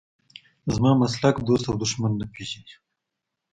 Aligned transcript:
زما 0.75 0.91
مسلک 1.01 1.35
دوست 1.47 1.65
او 1.69 1.75
دښمن 1.83 2.11
نه 2.21 2.25
پېژني. 2.33 2.73